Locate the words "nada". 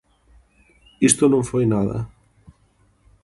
1.73-1.97